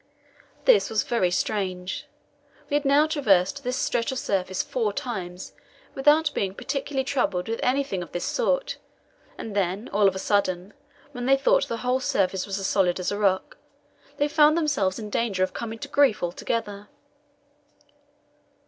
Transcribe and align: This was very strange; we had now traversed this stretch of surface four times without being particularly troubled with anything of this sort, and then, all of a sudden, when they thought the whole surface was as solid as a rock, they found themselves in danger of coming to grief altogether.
This 0.65 0.89
was 0.89 1.03
very 1.03 1.29
strange; 1.29 2.07
we 2.71 2.75
had 2.75 2.85
now 2.85 3.05
traversed 3.05 3.63
this 3.63 3.77
stretch 3.77 4.11
of 4.11 4.17
surface 4.17 4.63
four 4.63 4.91
times 4.93 5.53
without 5.93 6.33
being 6.33 6.55
particularly 6.55 7.03
troubled 7.03 7.47
with 7.47 7.59
anything 7.61 8.01
of 8.01 8.11
this 8.11 8.25
sort, 8.25 8.77
and 9.37 9.55
then, 9.55 9.89
all 9.93 10.07
of 10.07 10.15
a 10.15 10.17
sudden, 10.17 10.73
when 11.11 11.27
they 11.27 11.37
thought 11.37 11.67
the 11.67 11.77
whole 11.85 11.99
surface 11.99 12.47
was 12.47 12.57
as 12.57 12.65
solid 12.65 12.99
as 12.99 13.11
a 13.11 13.19
rock, 13.19 13.59
they 14.17 14.27
found 14.27 14.57
themselves 14.57 14.97
in 14.97 15.11
danger 15.11 15.43
of 15.43 15.53
coming 15.53 15.77
to 15.77 15.87
grief 15.87 16.23
altogether. 16.23 16.89